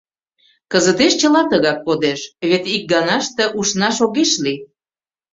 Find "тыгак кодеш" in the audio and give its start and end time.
1.51-2.19